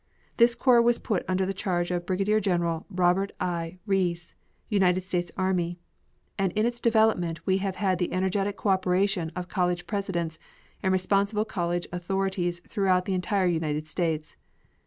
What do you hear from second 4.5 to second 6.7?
United States army, and in